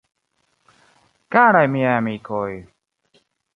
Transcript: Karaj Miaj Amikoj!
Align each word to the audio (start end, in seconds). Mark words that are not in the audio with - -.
Karaj 1.35 1.69
Miaj 1.75 1.93
Amikoj! 1.99 2.51